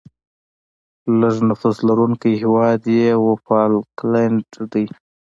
لیږ 1.19 1.37
نفوس 1.49 1.77
لرونکی 1.87 2.31
هیواد 2.41 2.81
یې 2.97 3.09
وفالکلند 3.27 4.47
دی. 4.71 4.85